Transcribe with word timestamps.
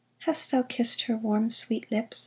Hast 0.21 0.49
thou 0.49 0.63
kissed 0.63 1.01
her 1.03 1.15
warm, 1.15 1.51
sweet 1.51 1.91
lips 1.91 2.19